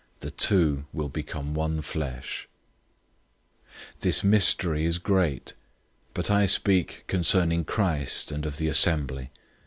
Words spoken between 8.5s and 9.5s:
the assembly.